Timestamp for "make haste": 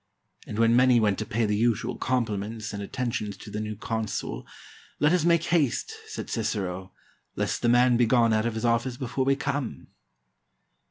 5.25-5.93